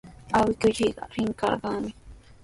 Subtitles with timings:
[0.37, 1.89] Awkilluykiqa rikanraqmi.